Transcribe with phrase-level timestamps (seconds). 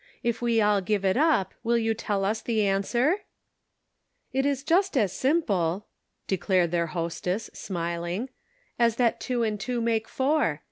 [0.23, 3.17] If we all give it up will you tell us the answer?""
[4.33, 5.85] It is just as simple,"
[6.25, 8.29] declared their hostess smiling,
[8.79, 10.59] "as that two and two make four.